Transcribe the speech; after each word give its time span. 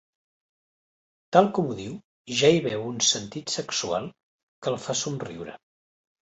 Tal 1.37 1.49
com 1.57 1.69
ho 1.69 1.75
diu 1.81 1.93
ja 2.41 2.51
hi 2.57 2.65
veu 2.69 2.87
un 2.93 2.99
sentit 3.11 3.55
sexual 3.59 4.11
que 4.17 4.75
el 4.75 4.83
fa 4.89 5.01
somriure. 5.07 5.59